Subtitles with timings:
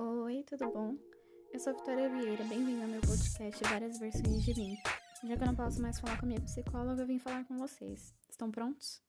[0.00, 0.96] Oi, tudo bom?
[1.52, 4.76] Eu sou Vitória Vieira, bem-vindo ao meu podcast Várias Versões de Mim.
[5.24, 7.58] Já que eu não posso mais falar com a minha psicóloga, eu vim falar com
[7.58, 8.14] vocês.
[8.30, 9.02] Estão prontos?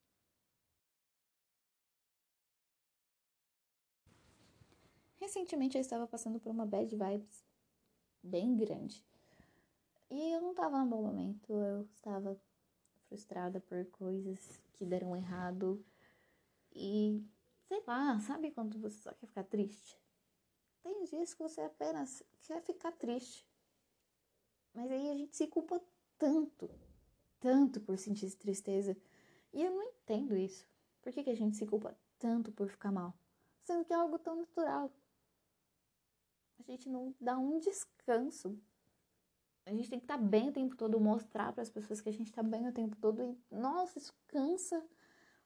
[5.17, 7.46] Recentemente eu estava passando por uma bad vibes
[8.24, 9.06] bem grande.
[10.10, 12.36] E eu não estava num bom momento, eu estava
[13.08, 15.86] frustrada por coisas que deram errado.
[16.74, 17.24] E
[17.68, 19.96] sei lá, sabe quando você só quer ficar triste?
[20.82, 23.47] Tem dias que você apenas quer ficar triste.
[24.74, 25.82] Mas aí a gente se culpa
[26.18, 26.69] tanto,
[27.39, 28.96] tanto por sentir tristeza.
[29.52, 30.65] E eu não entendo isso.
[31.02, 33.14] Por que, que a gente se culpa tanto por ficar mal?
[33.64, 34.92] Sendo que é algo tão natural.
[36.59, 38.58] A gente não dá um descanso.
[39.66, 42.09] A gente tem que estar tá bem o tempo todo, mostrar para as pessoas que
[42.09, 43.22] a gente está bem o tempo todo.
[43.22, 44.75] E, nossa, isso cansa.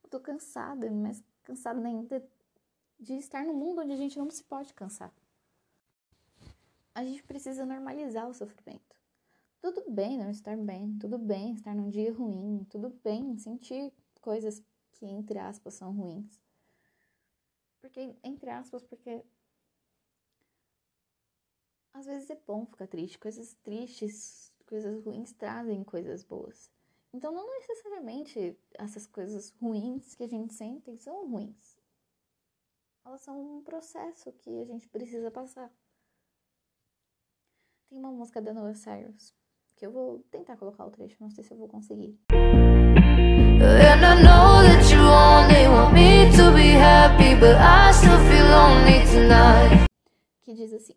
[0.04, 2.26] Eu tô cansada, mas cansada ainda
[3.00, 5.14] de estar no mundo onde a gente não se pode cansar
[6.96, 8.95] a gente precisa normalizar o sofrimento.
[9.62, 14.62] Tudo bem não estar bem, tudo bem estar num dia ruim, tudo bem sentir coisas
[14.92, 16.42] que, entre aspas, são ruins.
[17.80, 19.23] Porque, entre aspas, porque
[21.94, 23.20] às vezes é bom ficar triste.
[23.20, 26.72] Coisas tristes, coisas ruins trazem coisas boas.
[27.14, 31.78] Então, não necessariamente essas coisas ruins que a gente sente são ruins.
[33.06, 35.72] Elas são um processo que a gente precisa passar.
[37.94, 39.36] Tem uma música da Noah Cyrus
[39.75, 42.19] que eu vou tentar colocar o trecho, não sei se eu vou conseguir.
[42.31, 48.47] And I know that you only want me to be happy, but I still feel
[48.49, 49.88] lonely tonight.
[50.41, 50.95] Que diz assim: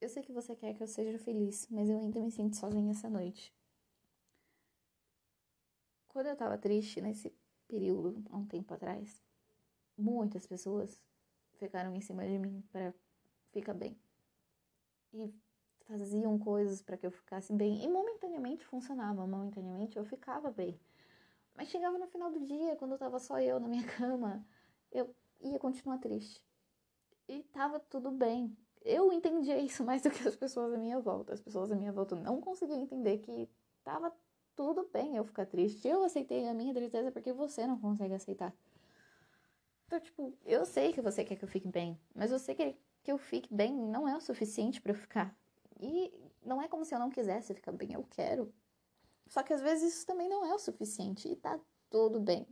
[0.00, 2.90] Eu sei que você quer que eu seja feliz, mas eu ainda me sinto sozinha
[2.90, 3.54] essa noite.
[6.08, 7.32] Quando eu tava triste nesse
[7.68, 9.22] período, há um tempo atrás,
[9.96, 11.00] muitas pessoas
[11.60, 12.92] ficaram em cima de mim para
[13.52, 13.96] ficar bem.
[15.12, 15.32] E
[15.84, 20.78] faziam coisas para que eu ficasse bem e momentaneamente funcionava, momentaneamente eu ficava bem.
[21.54, 24.44] Mas chegava no final do dia, quando tava só eu na minha cama,
[24.90, 26.44] eu ia continuar triste.
[27.28, 28.56] E tava tudo bem.
[28.84, 31.32] Eu entendia isso mais do que as pessoas à minha volta.
[31.32, 33.48] As pessoas à minha volta não conseguiam entender que
[33.84, 34.12] tava
[34.56, 35.86] tudo bem eu ficar triste.
[35.86, 38.54] Eu aceitei a minha tristeza porque você não consegue aceitar.
[39.86, 43.12] Então, tipo, eu sei que você quer que eu fique bem, mas você quer que
[43.12, 45.36] eu fique bem não é o suficiente para eu ficar.
[45.82, 48.54] E não é como se eu não quisesse ficar bem, eu quero.
[49.26, 51.58] Só que às vezes isso também não é o suficiente e tá
[51.90, 52.46] tudo bem.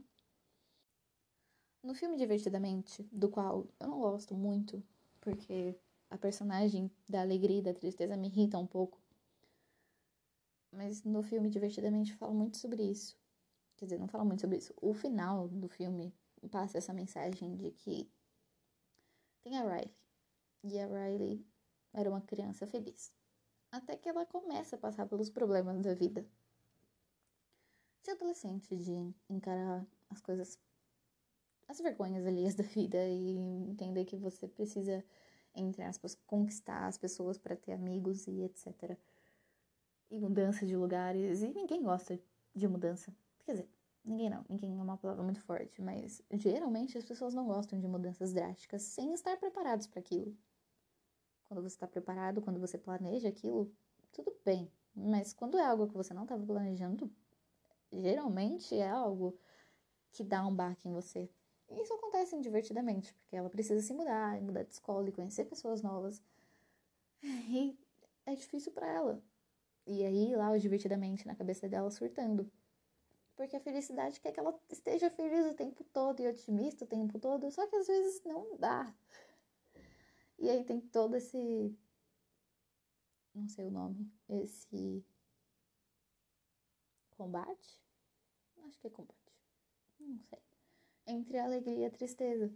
[1.81, 4.83] No filme Divertidamente, do qual eu não gosto muito,
[5.21, 5.79] porque
[6.11, 9.01] a personagem da alegria e da tristeza me irrita um pouco.
[10.73, 13.17] Mas no filme Divertidamente fala muito sobre isso.
[13.77, 14.75] Quer dizer, não fala muito sobre isso.
[14.83, 16.13] O final do filme
[16.51, 18.11] passa essa mensagem de que
[19.43, 19.95] tem a Riley.
[20.65, 21.47] E a Riley
[21.93, 23.20] era uma criança feliz
[23.71, 26.27] até que ela começa a passar pelos problemas da vida.
[28.03, 30.59] De adolescente, de encarar as coisas,
[31.69, 33.37] as vergonhas alheias da vida e
[33.69, 35.05] entender que você precisa,
[35.55, 38.97] entre aspas, conquistar as pessoas para ter amigos e etc.
[40.11, 42.19] E mudança de lugares, e ninguém gosta
[42.55, 43.15] de mudança.
[43.45, 43.69] Quer dizer,
[44.05, 47.87] ninguém não, ninguém é uma palavra muito forte, mas geralmente as pessoas não gostam de
[47.87, 50.37] mudanças drásticas sem estar preparados para aquilo
[51.51, 53.69] quando você está preparado, quando você planeja aquilo,
[54.13, 54.71] tudo bem.
[54.95, 57.11] Mas quando é algo que você não estava planejando,
[57.93, 59.37] geralmente é algo
[60.13, 61.29] que dá um baque em você.
[61.69, 65.83] E isso acontece divertidamente, porque ela precisa se mudar, mudar de escola e conhecer pessoas
[65.83, 66.23] novas.
[67.21, 67.77] E
[68.27, 69.21] é difícil para ela.
[69.85, 72.49] E aí, lá, divertidamente na cabeça dela surtando.
[73.35, 77.19] Porque a felicidade quer que ela esteja feliz o tempo todo e otimista o tempo
[77.19, 78.95] todo, só que às vezes não dá.
[80.41, 81.79] E aí tem todo esse.
[83.35, 84.11] Não sei o nome.
[84.27, 85.05] Esse.
[87.11, 87.83] Combate?
[88.65, 89.35] Acho que é combate.
[90.01, 90.41] Não sei.
[91.07, 92.51] Entre a alegria e a tristeza.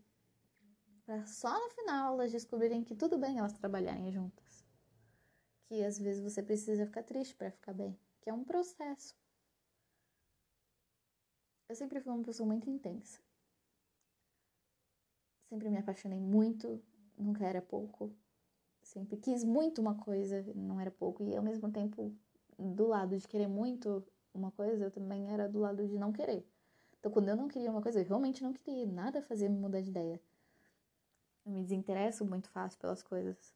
[1.04, 4.64] Pra só no final elas descobrirem que tudo bem elas trabalharem juntas.
[5.66, 7.98] Que às vezes você precisa ficar triste para ficar bem.
[8.22, 9.14] Que é um processo.
[11.68, 13.20] Eu sempre fui uma pessoa muito intensa.
[15.50, 16.82] Sempre me apaixonei muito
[17.16, 18.12] nunca era pouco.
[18.82, 21.22] Sempre quis muito uma coisa, não era pouco.
[21.22, 22.14] E ao mesmo tempo,
[22.58, 26.46] do lado de querer muito uma coisa, eu também era do lado de não querer.
[26.98, 28.86] Então, quando eu não queria uma coisa, eu realmente não queria.
[28.86, 30.20] Nada fazia me mudar de ideia.
[31.44, 33.54] Eu me desinteresso muito fácil pelas coisas.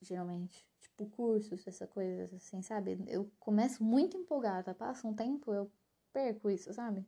[0.00, 0.66] Geralmente.
[0.80, 2.98] Tipo, cursos, essa coisa, assim, sabe?
[3.06, 5.70] Eu começo muito empolgada, passa um tempo, eu
[6.12, 7.04] perco isso, sabe?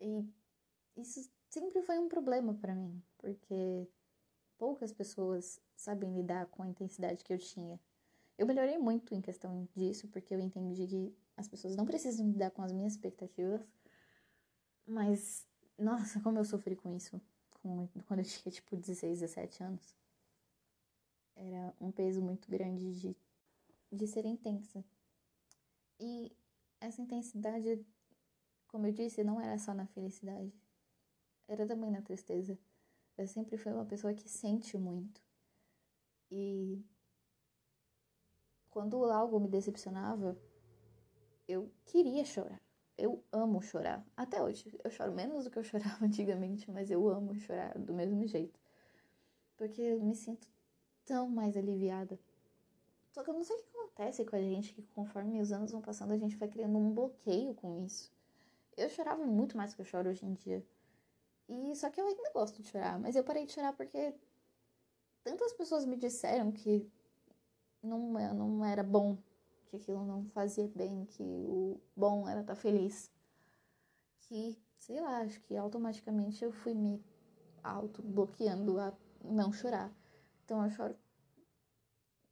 [0.00, 0.24] E
[0.96, 3.88] isso sempre foi um problema para mim, porque
[4.56, 7.80] poucas pessoas sabem lidar com a intensidade que eu tinha.
[8.38, 12.50] Eu melhorei muito em questão disso, porque eu entendi que as pessoas não precisam lidar
[12.50, 13.60] com as minhas expectativas.
[14.86, 15.46] Mas,
[15.78, 17.20] nossa, como eu sofri com isso
[17.66, 19.96] com, quando eu tinha tipo 16, 17 anos.
[21.34, 23.16] Era um peso muito grande de,
[23.92, 24.84] de ser intensa.
[25.98, 26.32] E
[26.80, 27.84] essa intensidade,
[28.68, 30.52] como eu disse, não era só na felicidade,
[31.48, 32.58] era também na tristeza.
[33.16, 35.22] Eu sempre fui uma pessoa que sente muito.
[36.30, 36.84] E
[38.70, 40.36] quando algo me decepcionava,
[41.48, 42.60] eu queria chorar.
[42.98, 44.06] Eu amo chorar.
[44.16, 44.78] Até hoje.
[44.84, 48.58] Eu choro menos do que eu chorava antigamente, mas eu amo chorar do mesmo jeito.
[49.56, 50.48] Porque eu me sinto
[51.04, 52.18] tão mais aliviada.
[53.12, 55.72] Só que eu não sei o que acontece com a gente, que conforme os anos
[55.72, 58.12] vão passando, a gente vai criando um bloqueio com isso.
[58.76, 60.62] Eu chorava muito mais do que eu choro hoje em dia.
[61.48, 64.14] E só que eu ainda gosto de chorar, mas eu parei de chorar porque
[65.22, 66.90] tantas pessoas me disseram que
[67.82, 69.16] não, não era bom,
[69.66, 73.10] que aquilo não fazia bem, que o bom era estar tá feliz.
[74.20, 77.04] Que, sei lá, acho que automaticamente eu fui me
[77.62, 78.92] auto-bloqueando a
[79.22, 79.92] não chorar.
[80.44, 80.96] Então eu choro.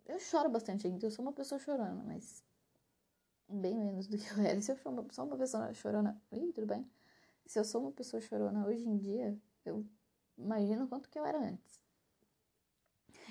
[0.06, 2.44] Eu choro bastante ainda, eu sou uma pessoa chorona, mas
[3.48, 4.60] bem menos do que eu era.
[4.62, 6.20] Se eu sou uma, só uma pessoa chorona.
[6.32, 6.88] Ih, tudo bem.
[7.46, 9.84] Se eu sou uma pessoa chorona hoje em dia, eu
[10.36, 11.80] imagino quanto que eu era antes.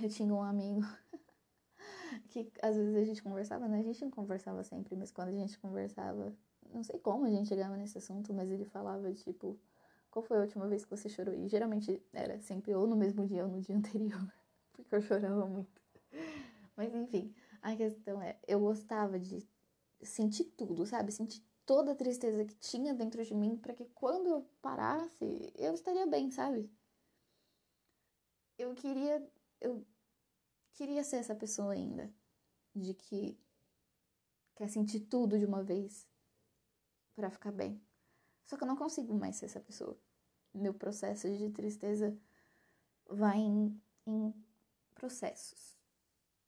[0.01, 0.81] Eu tinha um amigo
[2.30, 3.80] que às vezes a gente conversava, né?
[3.80, 6.36] A gente não conversava sempre, mas quando a gente conversava,
[6.71, 9.60] não sei como a gente chegava nesse assunto, mas ele falava tipo,
[10.10, 11.33] qual foi a última vez que você chorou?
[11.33, 14.31] E geralmente era sempre ou no mesmo dia ou no dia anterior,
[14.74, 15.81] porque eu chorava muito.
[16.75, 19.45] Mas enfim, a questão é, eu gostava de
[20.01, 21.12] sentir tudo, sabe?
[21.12, 25.74] Sentir toda a tristeza que tinha dentro de mim para que quando eu parasse, eu
[25.74, 26.69] estaria bem, sabe?
[28.57, 29.25] Eu queria
[29.62, 29.86] eu
[30.74, 32.13] queria ser essa pessoa ainda,
[32.75, 33.39] de que
[34.56, 36.07] quer sentir tudo de uma vez
[37.15, 37.81] para ficar bem.
[38.45, 39.98] Só que eu não consigo mais ser essa pessoa.
[40.54, 42.15] Meu processo de tristeza
[43.07, 44.33] vai em, em
[44.94, 45.77] processos.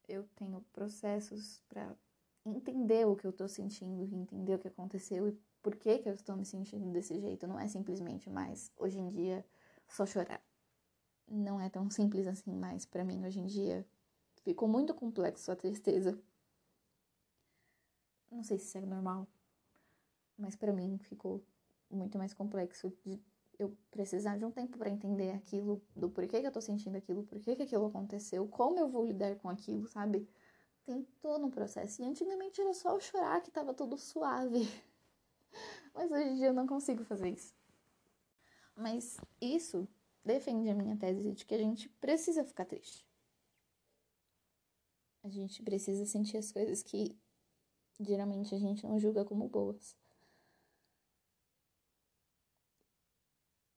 [0.08, 1.96] Eu tenho processos para
[2.46, 5.32] entender o que eu tô sentindo, entender o que aconteceu e
[5.62, 7.48] por que que eu estou me sentindo desse jeito.
[7.48, 9.46] Não é simplesmente mais hoje em dia
[9.88, 10.42] só chorar.
[11.28, 13.86] Não é tão simples assim mais para mim hoje em dia.
[14.44, 16.20] Ficou muito complexo a tristeza.
[18.32, 19.28] Não sei se isso é normal,
[20.38, 21.44] mas para mim ficou
[21.90, 23.20] muito mais complexo de
[23.58, 27.24] eu precisar de um tempo para entender aquilo, do porquê que eu tô sentindo aquilo,
[27.24, 30.28] porquê que aquilo aconteceu, como eu vou lidar com aquilo, sabe?
[30.86, 32.02] Tem todo um processo.
[32.02, 34.62] E antigamente era só eu chorar que tava tudo suave.
[35.94, 37.54] Mas hoje em dia eu não consigo fazer isso.
[38.76, 39.88] Mas isso
[40.24, 43.06] defende a minha tese de que a gente precisa ficar triste.
[45.24, 47.18] A gente precisa sentir as coisas que
[48.00, 49.96] geralmente a gente não julga como boas.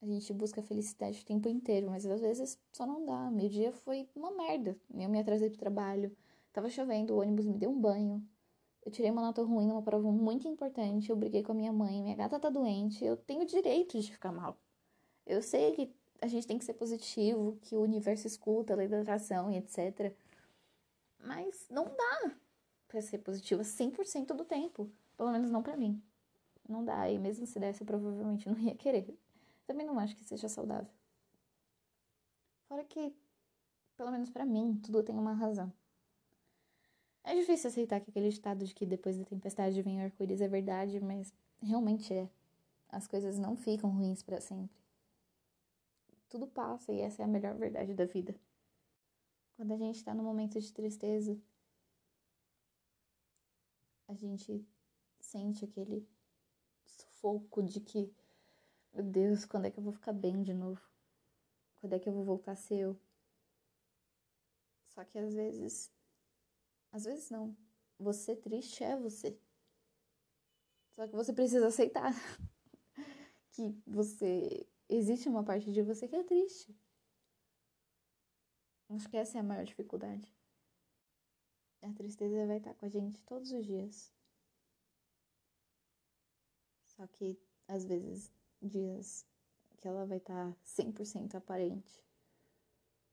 [0.01, 3.31] A gente busca felicidade o tempo inteiro, mas às vezes só não dá.
[3.31, 4.79] Meu dia foi uma merda.
[4.95, 6.17] Eu me atrasei pro trabalho,
[6.59, 8.27] tava chovendo, o ônibus me deu um banho.
[8.85, 12.03] Eu tirei uma nota ruim numa prova muito importante, eu briguei com a minha mãe,
[12.03, 14.59] minha gata tá doente, eu tenho direito de ficar mal.
[15.25, 18.89] Eu sei que a gente tem que ser positivo, que o universo escuta a lei
[18.89, 20.13] da atração e etc.
[21.21, 22.37] Mas não dá
[22.89, 24.91] para ser positiva 100% do tempo.
[25.17, 26.03] Pelo menos não para mim.
[26.69, 27.09] Não dá.
[27.09, 29.17] E mesmo se desse, eu provavelmente não ia querer.
[29.67, 30.91] Também não acho que seja saudável.
[32.69, 33.15] Fora que,
[33.97, 35.73] pelo menos para mim, tudo tem uma razão.
[37.29, 40.49] É difícil aceitar que aquele estado de que depois da tempestade vem o arco-íris é
[40.49, 41.31] verdade, mas
[41.61, 42.27] realmente é.
[42.89, 44.81] As coisas não ficam ruins para sempre.
[46.31, 48.35] Tudo passa e essa é a melhor verdade da vida.
[49.59, 51.39] Quando a gente está no momento de tristeza,
[54.09, 54.67] a gente
[55.21, 56.09] sente aquele
[56.87, 58.11] sufoco de que,
[58.95, 60.81] meu Deus, quando é que eu vou ficar bem de novo?
[61.79, 62.97] Quando é que eu vou voltar a ser eu?
[64.87, 65.93] Só que às vezes,
[66.93, 67.57] às vezes não.
[67.99, 69.39] Você triste é você.
[70.91, 72.13] Só que você precisa aceitar
[73.53, 76.75] que você existe uma parte de você que é triste.
[78.89, 80.33] Acho que essa é a maior dificuldade.
[81.83, 84.13] A tristeza vai estar com a gente todos os dias.
[86.87, 89.25] Só que, às vezes, dias
[89.77, 92.03] que ela vai estar 100% aparente,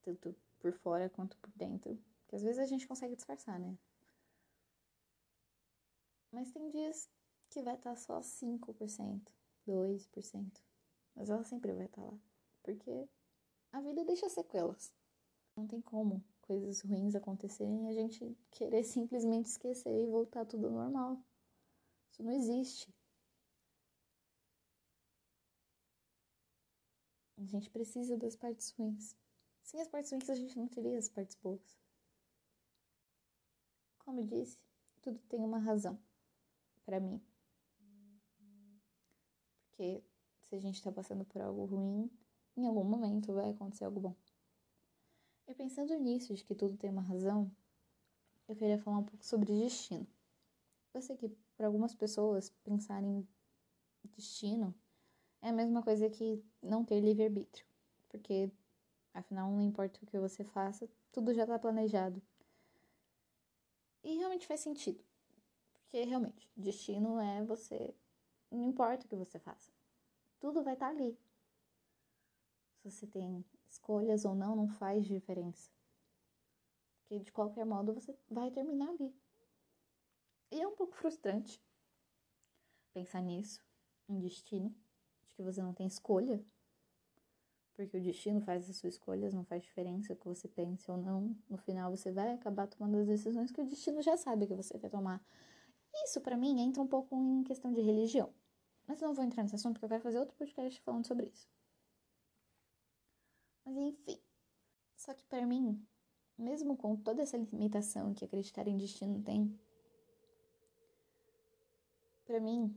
[0.01, 2.00] tanto por fora quanto por dentro.
[2.36, 3.77] Às vezes a gente consegue disfarçar, né?
[6.30, 7.10] Mas tem dias
[7.50, 9.32] que vai estar só 5%,
[9.65, 10.62] 2%.
[11.15, 12.20] Mas ela sempre vai estar lá.
[12.62, 13.08] Porque
[13.72, 14.94] a vida deixa sequelas.
[15.56, 20.70] Não tem como coisas ruins acontecerem e a gente querer simplesmente esquecer e voltar tudo
[20.70, 21.18] normal.
[22.12, 22.94] Isso não existe.
[27.38, 29.15] A gente precisa das partes ruins.
[29.63, 31.85] Sem as partes ruins, a gente não teria as partes boas.
[34.05, 34.59] Como disse,
[35.01, 36.00] tudo tem uma razão
[36.85, 37.19] para mim.
[39.67, 40.03] Porque
[40.43, 42.09] se a gente está passando por algo ruim,
[42.55, 44.15] em algum momento vai acontecer algo bom.
[45.47, 47.51] E pensando nisso, de que tudo tem uma razão,
[48.47, 50.07] eu queria falar um pouco sobre destino.
[50.93, 53.27] Eu sei que para algumas pessoas pensar em
[54.15, 54.74] destino
[55.41, 57.65] é a mesma coisa que não ter livre-arbítrio,
[58.07, 58.51] porque
[59.13, 62.21] afinal não importa o que você faça, tudo já está planejado.
[64.05, 65.03] E realmente faz sentido,
[65.74, 67.91] porque realmente destino é você,
[68.51, 69.71] não importa o que você faça,
[70.39, 71.17] tudo vai estar tá ali.
[72.75, 75.71] Se você tem escolhas ou não, não faz diferença.
[77.00, 79.12] Porque de qualquer modo você vai terminar ali.
[80.51, 81.59] E é um pouco frustrante
[82.93, 83.59] pensar nisso,
[84.07, 84.69] em destino,
[85.25, 86.45] de que você não tem escolha.
[87.75, 90.98] Porque o destino faz as suas escolhas, não faz diferença o que você pense ou
[90.98, 91.36] não.
[91.50, 94.77] No final você vai acabar tomando as decisões que o destino já sabe que você
[94.77, 95.22] vai tomar.
[96.05, 98.34] Isso para mim entra um pouco em questão de religião.
[98.88, 101.50] Mas não vou entrar nesse assunto porque eu quero fazer outro podcast falando sobre isso.
[103.65, 104.20] Mas enfim.
[104.96, 105.86] Só que para mim,
[106.38, 109.60] mesmo com toda essa limitação que acreditar em destino tem,
[112.25, 112.75] para mim,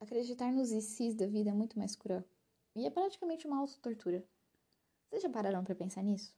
[0.00, 2.24] acreditar nos ICs da vida é muito mais cruel.
[2.74, 4.24] E é praticamente uma auto-tortura.
[5.08, 6.36] Vocês já pararam para pensar nisso?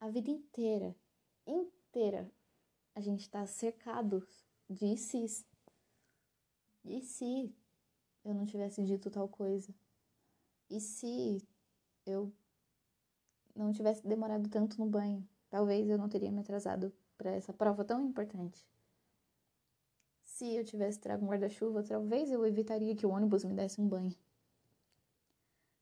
[0.00, 0.94] A vida inteira,
[1.46, 2.30] inteira,
[2.94, 5.46] a gente tá cercados de ICs.
[6.84, 7.54] E se
[8.24, 9.74] eu não tivesse dito tal coisa?
[10.68, 11.46] E se
[12.04, 12.32] eu
[13.54, 15.26] não tivesse demorado tanto no banho?
[15.48, 18.66] Talvez eu não teria me atrasado para essa prova tão importante.
[20.34, 23.88] Se eu tivesse trago um guarda-chuva, talvez eu evitaria que o ônibus me desse um
[23.88, 24.12] banho.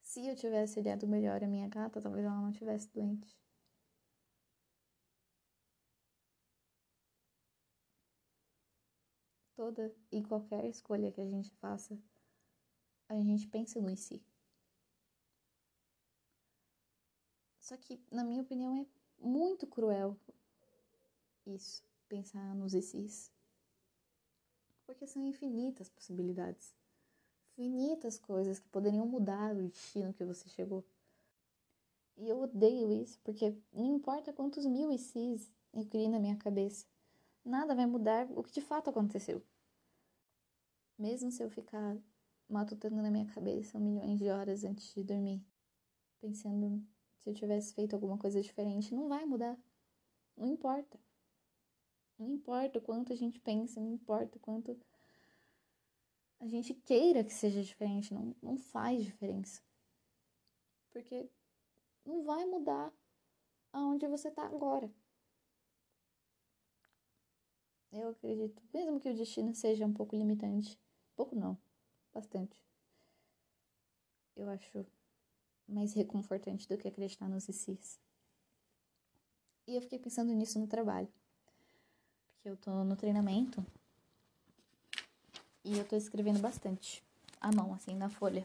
[0.03, 3.35] Se eu tivesse olhado melhor a minha gata, talvez ela não estivesse doente.
[9.57, 11.99] Toda e qualquer escolha que a gente faça,
[13.09, 14.23] a gente pensa no em si.
[17.59, 18.87] Só que, na minha opinião, é
[19.19, 20.15] muito cruel
[21.47, 23.33] isso, pensar nos esses.
[24.93, 26.75] Porque são infinitas possibilidades.
[27.57, 30.85] Infinitas coisas que poderiam mudar o destino que você chegou.
[32.19, 36.87] E eu odeio isso, porque não importa quantos mil ICs eu criei na minha cabeça,
[37.43, 39.43] nada vai mudar o que de fato aconteceu.
[40.99, 41.97] Mesmo se eu ficar
[42.47, 45.43] matutando na minha cabeça milhões de horas antes de dormir,
[46.21, 46.87] pensando
[47.21, 49.59] se eu tivesse feito alguma coisa diferente, não vai mudar.
[50.37, 51.01] Não importa.
[52.23, 54.81] Não importa o quanto a gente pensa, não importa o quanto
[56.39, 59.61] a gente queira que seja diferente, não, não faz diferença.
[60.93, 61.29] Porque
[62.05, 62.93] não vai mudar
[63.73, 64.89] aonde você está agora.
[67.91, 70.81] Eu acredito, mesmo que o destino seja um pouco limitante,
[71.17, 71.59] pouco não,
[72.13, 72.57] bastante.
[74.37, 74.87] Eu acho
[75.67, 78.01] mais reconfortante do que acreditar nos ICs.
[79.67, 81.13] E eu fiquei pensando nisso no trabalho.
[82.43, 83.65] Porque eu tô no treinamento
[85.65, 87.01] e eu tô escrevendo bastante
[87.41, 88.45] à mão, assim, na folha.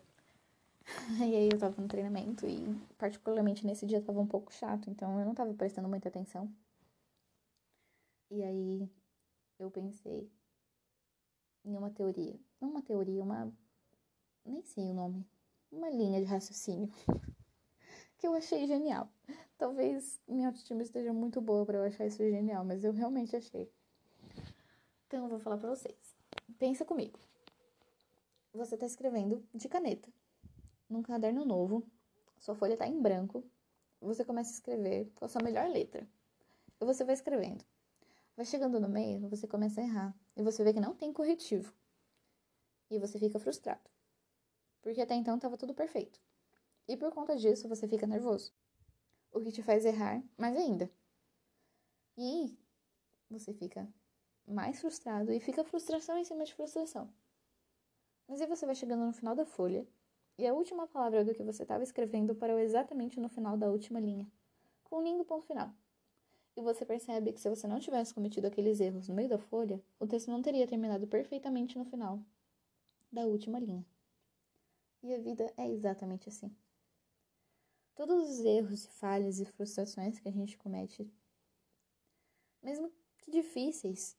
[1.19, 2.63] E aí eu tava no treinamento e,
[2.95, 6.47] particularmente nesse dia, tava um pouco chato, então eu não tava prestando muita atenção.
[8.29, 8.87] E aí
[9.57, 10.31] eu pensei
[11.65, 12.39] em uma teoria.
[12.61, 13.51] Não uma teoria, uma.
[14.45, 15.25] Nem sei o nome
[15.71, 16.91] uma linha de raciocínio
[18.17, 19.09] que eu achei genial.
[19.57, 23.71] Talvez minha autoestima esteja muito boa para eu achar isso genial, mas eu realmente achei.
[25.07, 26.15] Então eu vou falar para vocês.
[26.59, 27.19] Pensa comigo.
[28.53, 30.11] Você está escrevendo de caneta
[30.89, 31.85] num caderno novo,
[32.39, 33.43] sua folha está em branco,
[33.99, 36.07] você começa a escrever com a sua melhor letra.
[36.79, 37.65] E você vai escrevendo.
[38.35, 41.73] Vai chegando no meio, você começa a errar e você vê que não tem corretivo.
[42.89, 43.89] E você fica frustrado
[44.87, 46.17] porque até então estava tudo perfeito.
[46.87, 48.53] E por conta disso você fica nervoso,
[49.33, 50.89] o que te faz errar mais ainda.
[52.17, 52.57] E
[53.29, 53.85] você fica
[54.47, 57.11] mais frustrado e fica frustração em cima de frustração.
[58.27, 59.85] Mas aí você vai chegando no final da folha
[60.37, 63.99] e a última palavra do que você estava escrevendo parou exatamente no final da última
[63.99, 64.31] linha,
[64.83, 65.73] com um lindo ponto final.
[66.55, 69.83] E você percebe que se você não tivesse cometido aqueles erros no meio da folha,
[69.99, 72.19] o texto não teria terminado perfeitamente no final
[73.11, 73.85] da última linha.
[75.03, 76.55] E a vida é exatamente assim.
[77.95, 81.11] todos os erros e falhas e frustrações que a gente comete,
[82.61, 84.15] mesmo que difíceis,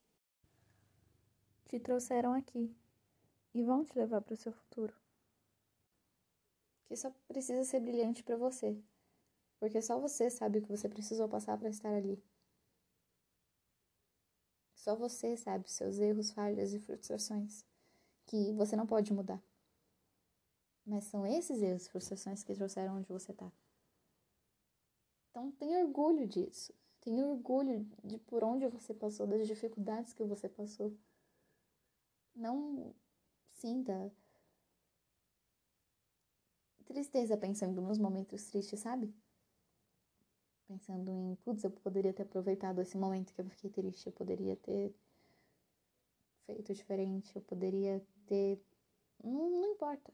[1.68, 2.75] te trouxeram aqui
[3.54, 4.94] e vão te levar para o seu futuro.
[6.87, 8.76] Que só precisa ser brilhante para você,
[9.60, 12.22] porque só você sabe o que você precisou passar para estar ali.
[14.75, 17.64] Só você sabe seus erros, falhas e frustrações
[18.25, 19.42] que você não pode mudar.
[20.87, 23.52] Mas são esses erros e frustrações que trouxeram onde você está.
[25.30, 26.72] Então tenha orgulho disso.
[27.00, 30.96] Tenha orgulho de por onde você passou, das dificuldades que você passou.
[32.38, 32.95] Não
[33.50, 34.12] sinta
[36.87, 39.12] tristeza pensando nos momentos tristes, sabe?
[40.68, 44.54] Pensando em, putz, eu poderia ter aproveitado esse momento que eu fiquei triste, eu poderia
[44.54, 44.95] ter
[46.47, 48.62] feito diferente, eu poderia ter.
[49.23, 50.12] Não, não importa.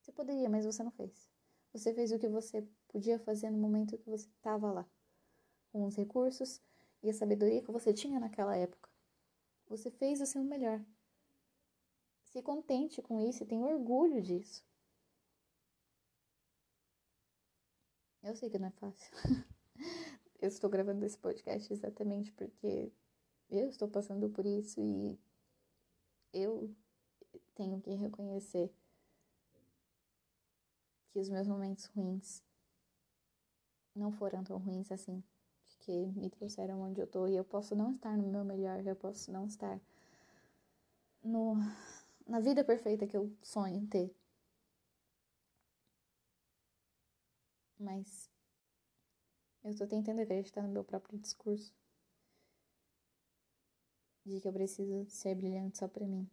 [0.00, 1.30] Você poderia, mas você não fez.
[1.74, 4.88] Você fez o que você podia fazer no momento que você estava lá,
[5.72, 6.58] com os recursos
[7.02, 8.88] e a sabedoria que você tinha naquela época.
[9.68, 10.82] Você fez o seu melhor.
[12.32, 14.64] Se contente com isso e tenha orgulho disso.
[18.22, 19.12] Eu sei que não é fácil.
[20.40, 22.90] eu estou gravando esse podcast exatamente porque
[23.50, 25.20] eu estou passando por isso e
[26.32, 26.74] eu
[27.54, 28.72] tenho que reconhecer
[31.10, 32.42] que os meus momentos ruins
[33.94, 35.22] não foram tão ruins assim,
[35.80, 38.96] que me trouxeram onde eu tô e eu posso não estar no meu melhor, eu
[38.96, 39.78] posso não estar
[41.22, 41.56] no
[42.26, 44.14] na vida perfeita que eu sonho ter.
[47.78, 48.30] Mas
[49.64, 51.74] eu tô tentando acreditar no meu próprio discurso
[54.26, 56.28] de que eu preciso ser brilhante só para mim.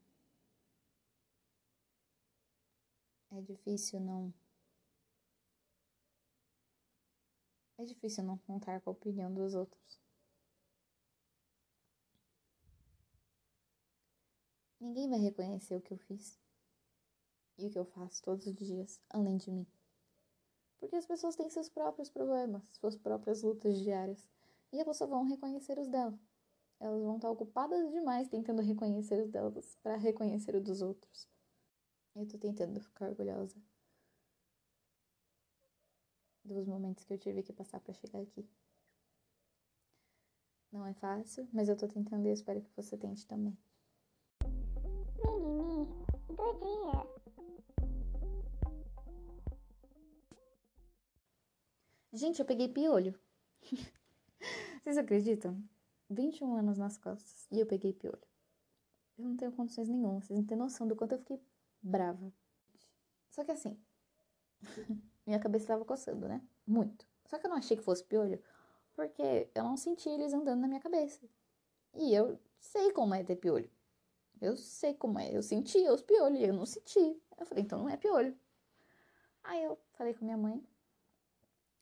[3.32, 4.32] É difícil não
[7.80, 10.00] É difícil não contar com a opinião dos outros.
[14.80, 16.40] Ninguém vai reconhecer o que eu fiz
[17.58, 19.68] e o que eu faço todos os dias, além de mim.
[20.80, 24.26] Porque as pessoas têm seus próprios problemas, suas próprias lutas diárias,
[24.72, 26.18] e elas só vão reconhecer os dela.
[26.80, 31.28] Elas vão estar ocupadas demais tentando reconhecer os delas para reconhecer o dos outros.
[32.16, 33.62] Eu tô tentando ficar orgulhosa
[36.44, 38.48] dos momentos que eu tive que passar para chegar aqui.
[40.72, 43.58] Não é fácil, mas eu tô tentando e espero que você tente também.
[45.24, 45.88] Mimimi,
[46.30, 47.08] bom dia.
[52.14, 53.18] Gente, eu peguei piolho.
[54.84, 55.62] Vocês acreditam?
[56.10, 58.28] 21 anos nas costas e eu peguei piolho.
[59.18, 61.42] Eu não tenho condições nenhuma, vocês não têm noção do quanto eu fiquei
[61.82, 62.32] brava.
[63.30, 63.78] Só que assim,
[65.28, 66.42] minha cabeça estava coçando, né?
[66.66, 67.06] Muito.
[67.26, 68.42] Só que eu não achei que fosse piolho,
[68.94, 71.30] porque eu não senti eles andando na minha cabeça.
[71.94, 73.70] E eu sei como é ter piolho.
[74.42, 75.36] Eu sei como é.
[75.36, 77.22] Eu sentia os piolhos eu não senti.
[77.38, 78.36] Eu falei, então não é piolho.
[79.44, 80.64] Aí eu falei com minha mãe.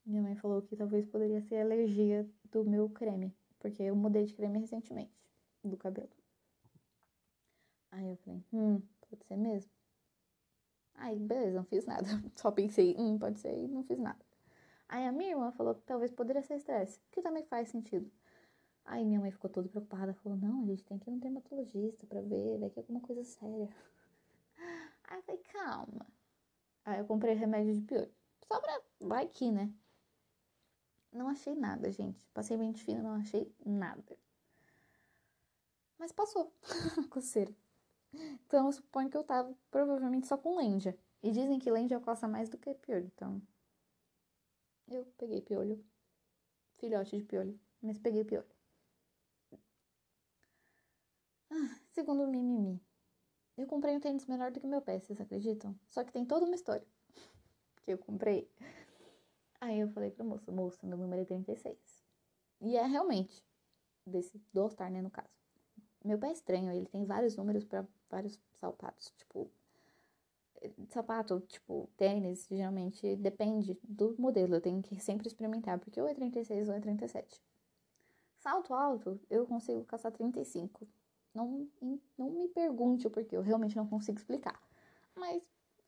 [0.05, 4.33] Minha mãe falou que talvez poderia ser alergia do meu creme, porque eu mudei de
[4.33, 5.11] creme recentemente,
[5.61, 6.09] do cabelo.
[7.91, 9.69] Aí eu falei, hum, pode ser mesmo.
[10.95, 12.07] Aí, beleza, não fiz nada.
[12.35, 14.25] Só pensei, hum, pode ser, e não fiz nada.
[14.87, 18.09] Aí a minha irmã falou que talvez poderia ser estresse, que também faz sentido.
[18.87, 22.07] Aí minha mãe ficou toda preocupada, falou, não, a gente tem que ir no dermatologista
[22.07, 23.69] pra ver, vai que é alguma coisa séria.
[25.03, 26.07] Aí eu falei, calma.
[26.85, 28.09] Aí eu comprei remédio de piolho.
[28.47, 29.69] Só pra, vai que, né?
[31.11, 32.25] Não achei nada, gente.
[32.33, 34.17] Passei bem fino, não achei nada.
[35.99, 36.53] Mas passou
[37.09, 37.53] coceira.
[38.13, 40.97] Então eu suponho que eu tava provavelmente só com lêndia.
[41.21, 43.41] E dizem que lêndia coça mais do que piolho, então.
[44.87, 45.83] Eu peguei piolho.
[46.77, 47.59] Filhote de piolho.
[47.81, 48.47] Mas peguei piolho.
[51.49, 52.79] Ah, segundo o mimimi.
[53.57, 55.75] Eu comprei um tênis menor do que meu pé, vocês acreditam?
[55.89, 56.85] Só que tem toda uma história
[57.83, 58.47] que eu comprei.
[59.59, 61.75] Aí eu falei pra moça, moça, meu número é 36.
[62.61, 63.43] E é realmente
[64.05, 65.33] desse do All Star, né, no caso.
[66.05, 69.49] Meu pé é estranho, ele tem vários números para vários sapatos, tipo
[70.89, 76.13] sapato, tipo, tênis, geralmente depende do modelo, eu tenho que sempre experimentar, porque ou é
[76.13, 77.41] 36 ou é 37.
[78.37, 80.87] Salto alto, eu consigo caçar 35.
[81.37, 81.67] Não,
[82.17, 84.59] não me pergunte o porquê, eu realmente não consigo explicar.
[85.15, 85.43] Mas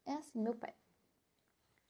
[0.05, 0.75] é assim, meu pé.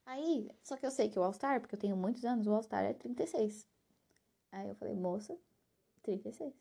[0.05, 2.83] Aí, só que eu sei que o All-Star, porque eu tenho muitos anos, o All-Star
[2.85, 3.67] é 36.
[4.51, 5.37] Aí eu falei, moça,
[6.01, 6.53] 36.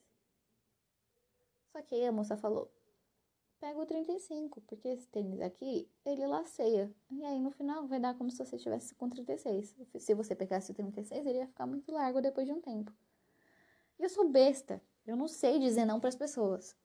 [1.73, 2.71] Só que aí a moça falou,
[3.61, 6.93] pega o 35, porque esse tênis aqui, ele laceia.
[7.11, 9.75] E aí no final vai dar como se você tivesse com 36.
[9.99, 12.93] Se você pegasse o 36, ele ia ficar muito largo depois de um tempo.
[13.99, 14.83] E eu sou besta.
[15.07, 16.77] Eu não sei dizer não para as pessoas.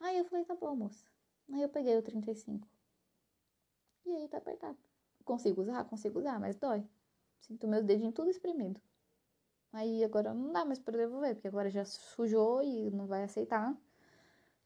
[0.00, 1.04] Aí eu falei, tá bom, moça.
[1.52, 2.66] Aí eu peguei o 35.
[4.06, 4.78] E aí tá apertado.
[5.24, 5.84] Consigo usar?
[5.84, 6.84] Consigo usar, mas dói.
[7.40, 8.80] Sinto meus dedinhos tudo espremido.
[9.72, 13.76] Aí agora não dá mais pra devolver, porque agora já sujou e não vai aceitar.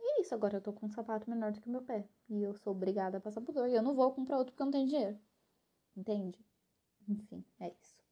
[0.01, 2.09] E é isso, agora eu tô com um sapato menor do que o meu pé.
[2.29, 3.69] E eu sou obrigada a passar por dor.
[3.69, 5.19] E eu não vou comprar outro porque eu não tenho dinheiro.
[5.97, 6.45] Entende?
[7.09, 8.06] Enfim, é isso.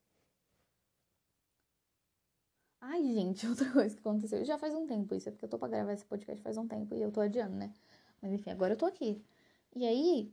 [2.86, 4.44] Ai, gente, outra coisa que aconteceu.
[4.44, 6.68] Já faz um tempo isso, é porque eu tô pra gravar esse podcast faz um
[6.68, 7.72] tempo e eu tô adiando, né?
[8.20, 9.22] Mas enfim, agora eu tô aqui.
[9.74, 10.32] E aí,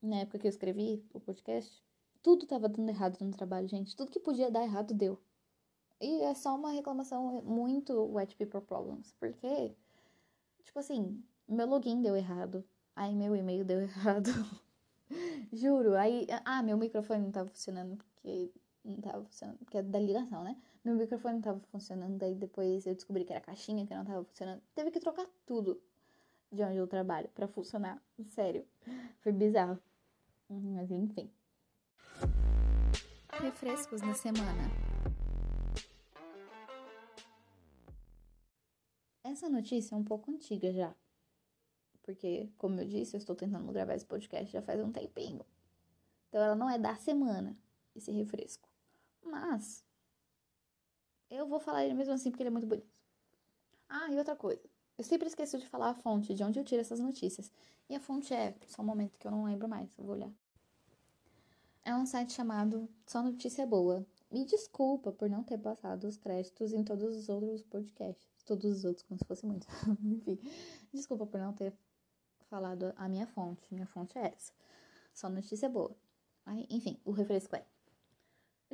[0.00, 1.82] na época que eu escrevi o podcast,
[2.22, 3.94] tudo tava dando errado no trabalho, gente.
[3.94, 5.20] Tudo que podia dar errado deu.
[6.00, 9.12] E é só uma reclamação muito wet people problems.
[9.20, 9.74] Porque,
[10.64, 12.64] tipo assim, meu login deu errado.
[12.96, 14.30] Aí meu e-mail deu errado.
[15.52, 15.94] Juro.
[15.94, 18.50] Aí, ah, meu microfone não tava funcionando porque
[18.84, 20.56] não tava funcionando, porque é da ligação, né?
[20.84, 24.04] Meu microfone não tava funcionando, daí depois eu descobri que era a caixinha que não
[24.04, 24.60] tava funcionando.
[24.74, 25.80] Teve que trocar tudo
[26.50, 28.02] de onde eu trabalho para funcionar.
[28.26, 28.66] Sério.
[29.20, 29.78] Foi bizarro.
[30.48, 31.30] Mas enfim.
[33.40, 34.62] Refrescos da semana.
[39.24, 40.94] Essa notícia é um pouco antiga já.
[42.02, 45.46] Porque, como eu disse, eu estou tentando gravar esse podcast já faz um tempinho.
[46.28, 47.56] Então ela não é da semana,
[47.94, 48.71] esse refresco.
[49.24, 49.84] Mas
[51.30, 52.88] eu vou falar ele mesmo assim porque ele é muito bonito.
[53.88, 54.62] Ah, e outra coisa.
[54.98, 57.50] Eu sempre esqueço de falar a fonte, de onde eu tiro essas notícias.
[57.88, 60.30] E a fonte é, só um momento que eu não lembro mais, eu vou olhar.
[61.84, 64.06] É um site chamado Só Notícia Boa.
[64.30, 68.26] Me desculpa por não ter passado os créditos em todos os outros podcasts.
[68.46, 69.66] Todos os outros, como se fosse muito.
[70.04, 70.38] Enfim,
[70.92, 71.72] desculpa por não ter
[72.48, 73.66] falado a minha fonte.
[73.72, 74.52] Minha fonte é essa.
[75.12, 75.94] Só notícia boa.
[76.70, 77.64] Enfim, o refresco é.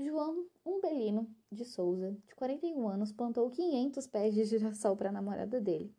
[0.01, 5.61] João Umbelino de Souza, de 41 anos, plantou 500 pés de girassol para a namorada
[5.61, 5.93] dele.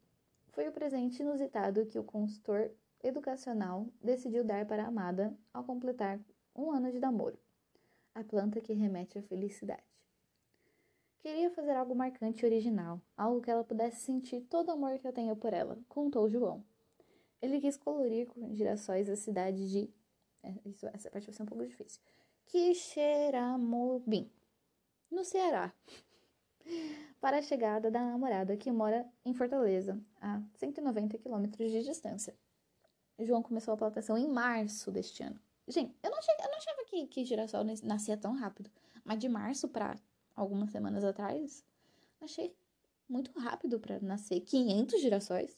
[0.53, 2.71] Foi o presente inusitado que o consultor
[3.03, 6.17] educacional decidiu dar para a amada ao completar
[6.55, 7.37] um ano de namoro.
[8.15, 9.83] A planta que remete à felicidade.
[11.19, 15.07] Queria fazer algo marcante e original, algo que ela pudesse sentir todo o amor que
[15.07, 16.63] eu tenho por ela, contou João.
[17.41, 19.89] Ele quis colorir com girassóis a cidade de.
[20.41, 22.01] É, isso, essa parte vai ser um pouco difícil.
[22.49, 24.27] Quixeramobim,
[25.11, 25.71] no Ceará,
[27.21, 32.35] para a chegada da namorada que mora em Fortaleza, a 190 quilômetros de distância.
[33.19, 35.39] João começou a plantação em março deste ano.
[35.67, 38.71] Gente, eu não, eu não achava que, que girassol nascia tão rápido,
[39.03, 39.95] mas de março para
[40.35, 41.63] algumas semanas atrás,
[42.19, 42.55] achei
[43.07, 45.55] muito rápido para nascer 500 girassóis.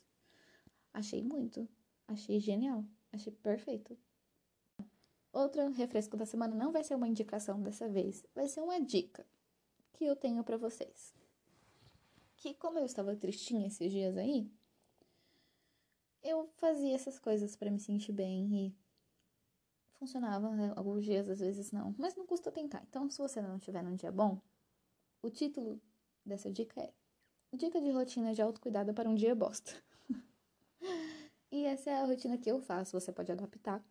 [0.93, 1.65] Achei muito.
[2.06, 2.84] Achei genial.
[3.13, 3.97] Achei perfeito.
[5.33, 9.25] Outro refresco da semana não vai ser uma indicação dessa vez, vai ser uma dica
[9.93, 11.13] que eu tenho para vocês.
[12.35, 14.51] Que como eu estava tristinha esses dias aí,
[16.21, 18.75] eu fazia essas coisas para me sentir bem e
[19.93, 20.73] funcionava né?
[20.75, 22.83] alguns dias, às vezes não, mas não custa tentar.
[22.89, 24.41] Então, se você não tiver num dia bom,
[25.21, 25.79] o título
[26.25, 26.93] dessa dica é
[27.53, 29.73] Dica de rotina de autocuidado para um dia bosta.
[31.51, 33.83] e essa é a rotina que eu faço, você pode adaptar.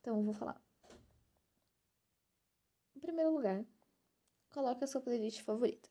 [0.00, 0.60] Então, eu vou falar.
[3.02, 3.66] Primeiro lugar,
[4.54, 5.90] coloque a sua playlist favorita.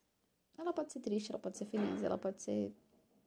[0.57, 2.73] Ela pode ser triste, ela pode ser feliz, ela pode ser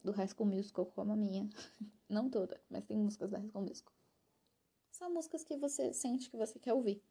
[0.02, 1.46] do High School Musical como a minha.
[2.08, 3.92] Não toda, mas tem músicas da High School Musical.
[4.90, 7.02] São músicas que você sente que você quer ouvir.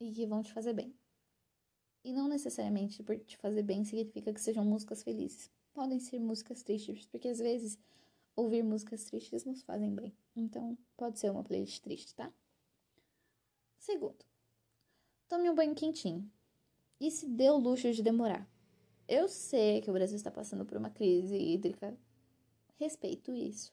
[0.00, 0.92] E que vão te fazer bem.
[2.02, 5.48] E não necessariamente por te fazer bem significa que sejam músicas felizes.
[5.72, 7.78] Podem ser músicas tristes, porque às vezes
[8.34, 10.12] ouvir músicas tristes nos fazem bem.
[10.34, 12.32] Então, pode ser uma playlist triste, tá?
[13.78, 14.24] Segundo,
[15.28, 16.30] tome um banho quentinho.
[17.00, 18.48] E se dê o luxo de demorar.
[19.08, 21.96] Eu sei que o Brasil está passando por uma crise hídrica.
[22.78, 23.72] Respeito isso.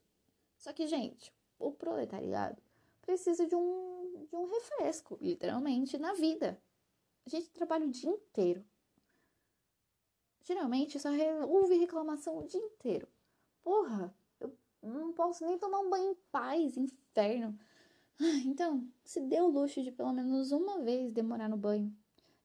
[0.58, 2.62] Só que, gente, o proletariado
[3.02, 6.62] precisa de um, de um refresco, literalmente, na vida.
[7.26, 8.64] A gente trabalha o dia inteiro.
[10.44, 11.10] Geralmente só
[11.48, 13.08] ouve reclamação o dia inteiro.
[13.62, 17.58] Porra, eu não posso nem tomar um banho em paz, inferno.
[18.46, 21.96] Então, se dê o luxo de pelo menos uma vez demorar no banho.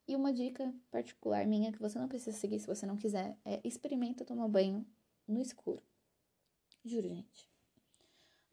[0.06, 3.60] E uma dica particular minha que você não precisa seguir se você não quiser é
[3.62, 4.86] experimenta tomar banho
[5.26, 5.82] no escuro.
[6.84, 7.48] Juro, gente.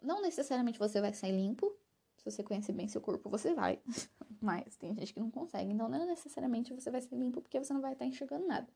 [0.01, 1.73] Não necessariamente você vai sair limpo.
[2.17, 3.81] Se você conhece bem seu corpo, você vai.
[4.41, 5.71] Mas tem gente que não consegue.
[5.71, 8.67] Então, não necessariamente você vai ser limpo porque você não vai estar enxergando nada.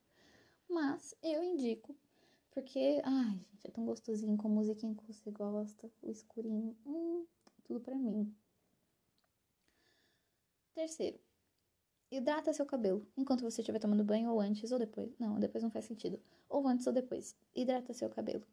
[0.70, 1.96] Mas eu indico
[2.52, 7.26] Porque, ai, gente, é tão gostosinho com musiquinha que você gosta, o escurinho, hum,
[7.70, 8.36] tudo pra mim.
[10.74, 11.20] Terceiro,
[12.10, 15.16] hidrata seu cabelo enquanto você estiver tomando banho ou antes ou depois.
[15.20, 16.20] Não, depois não faz sentido.
[16.50, 17.38] Ou antes ou depois.
[17.54, 18.44] Hidrata seu cabelo.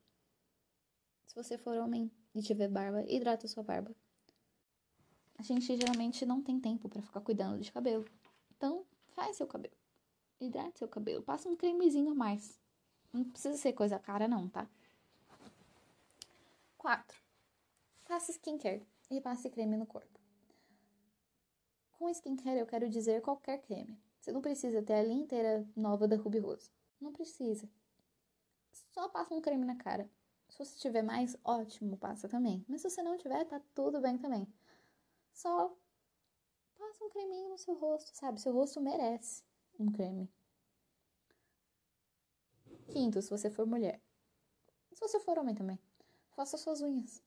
[1.27, 3.97] Se você for homem e tiver barba, hidrata sua barba.
[5.39, 8.05] A gente geralmente não tem tempo para ficar cuidando de cabelo.
[8.55, 9.75] Então, faz seu cabelo.
[10.39, 11.23] Hidrate seu cabelo.
[11.23, 12.61] Passa um cremezinho a mais.
[13.15, 14.69] Não precisa ser coisa cara, não, tá?
[16.77, 17.19] 4.
[18.05, 20.21] Faça skincare e passe creme no corpo.
[21.93, 23.99] Com skincare eu quero dizer qualquer creme.
[24.21, 26.71] Você não precisa ter a linha inteira nova da Ruby Rose.
[27.01, 27.69] Não precisa.
[28.73, 30.11] Só passa um creme na cara.
[30.49, 32.65] Se você tiver mais, ótimo, passa também.
[32.69, 34.47] Mas se você não tiver, tá tudo bem também.
[35.33, 35.77] Só
[36.77, 38.41] passa um creminho no seu rosto, sabe?
[38.41, 39.45] Seu rosto merece
[39.79, 40.31] um creme.
[42.89, 44.01] Quinto, se você for mulher.
[44.93, 45.79] Se você for homem também,
[46.31, 47.23] faça suas unhas.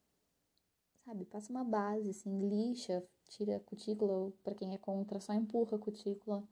[1.10, 1.26] Sabe?
[1.26, 5.76] Passa uma base, assim, lixa, tira a cutícula, ou pra quem é contra, só empurra
[5.76, 6.48] a cutícula.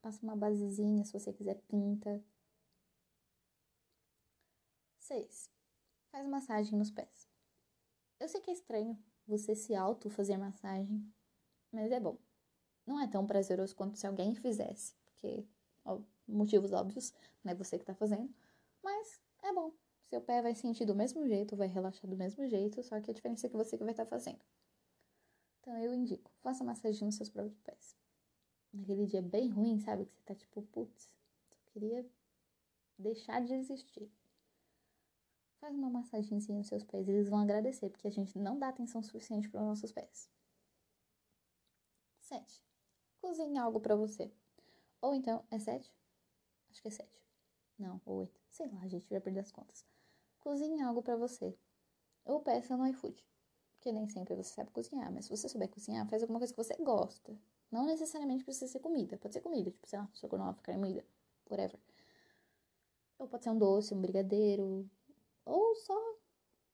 [0.00, 2.24] Passa uma basezinha, se você quiser, pinta.
[4.98, 5.50] Seis,
[6.10, 7.28] faz massagem nos pés.
[8.18, 11.04] Eu sei que é estranho você se auto fazer massagem,
[11.70, 12.16] mas é bom.
[12.86, 15.46] Não é tão prazeroso quanto se alguém fizesse, porque
[15.84, 17.12] ó, motivos óbvios,
[17.44, 18.34] não é você que tá fazendo,
[18.82, 19.74] mas é bom.
[20.10, 23.14] Seu pé vai sentir do mesmo jeito, vai relaxar do mesmo jeito, só que a
[23.14, 24.40] diferença é que você que vai estar tá fazendo.
[25.60, 27.96] Então eu indico, faça massagem nos seus próprios pés.
[28.72, 30.06] Naquele dia bem ruim, sabe?
[30.06, 31.08] Que você tá tipo, putz,
[31.48, 32.04] só queria
[32.98, 34.10] deixar de existir.
[35.60, 39.00] Faz uma massagenzinha nos seus pés, eles vão agradecer, porque a gente não dá atenção
[39.04, 40.28] suficiente para os nossos pés.
[42.18, 42.64] 7.
[43.20, 44.32] Cozinhe algo para você.
[45.00, 45.94] Ou então, é 7?
[46.68, 47.08] Acho que é 7.
[47.78, 48.40] Não, ou 8.
[48.50, 49.86] Sei lá, a gente vai perder as contas.
[50.40, 51.56] Cozinhe algo para você.
[52.24, 53.24] Ou peça no iFood.
[53.74, 56.62] Porque nem sempre você sabe cozinhar, mas se você souber cozinhar, faz alguma coisa que
[56.62, 57.34] você gosta.
[57.70, 59.16] Não necessariamente precisa ser comida.
[59.16, 61.02] Pode ser comida, tipo, sei lá, estrogonofe, carne
[61.48, 61.80] whatever.
[63.18, 64.88] Ou pode ser um doce, um brigadeiro,
[65.44, 65.94] ou só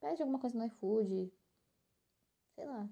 [0.00, 1.33] pede alguma coisa no iFood.
[2.55, 2.88] Sei lá.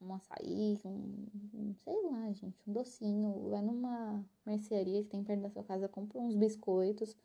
[0.00, 3.50] Um açaí, um, sei lá, gente, um docinho.
[3.50, 7.16] Vai numa mercearia que tem perto da sua casa, compra uns biscoitos.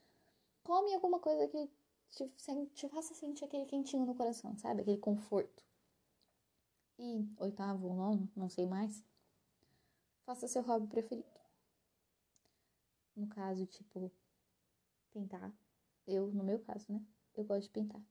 [0.64, 1.70] Come alguma coisa que
[2.14, 2.32] te,
[2.74, 4.82] te faça sentir aquele quentinho no coração, sabe?
[4.82, 5.64] Aquele conforto.
[6.98, 9.04] E oitavo ou nono, não sei mais.
[10.26, 11.28] Faça seu hobby preferido.
[13.16, 14.12] No caso, tipo,
[15.12, 15.52] pintar.
[16.06, 17.02] Eu, no meu caso, né?
[17.36, 18.02] eu gosto de pintar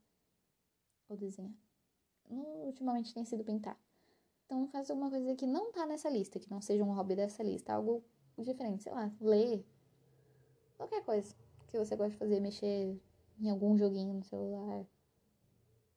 [1.09, 1.53] ou desenhar.
[2.29, 3.79] ultimamente tem sido pintar.
[4.47, 7.43] Então faz alguma coisa que não tá nessa lista, que não seja um hobby dessa
[7.43, 8.03] lista, algo
[8.39, 9.65] diferente, sei lá, ler,
[10.77, 11.35] qualquer coisa
[11.69, 13.01] que você gosta de fazer, mexer
[13.39, 14.87] em algum joguinho no celular.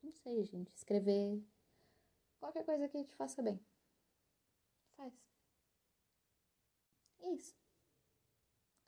[0.01, 1.41] Não sei, gente, escrever,
[2.39, 3.59] qualquer coisa que te faça bem.
[4.95, 5.13] Faz.
[7.21, 7.55] Isso.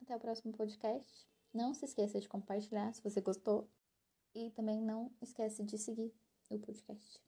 [0.02, 1.26] Até o próximo podcast.
[1.52, 3.68] Não se esqueça de compartilhar se você gostou.
[4.34, 6.12] E também não esquece de seguir
[6.48, 7.20] o podcast.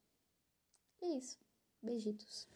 [1.03, 1.39] É isso.
[1.83, 2.51] Beijitos.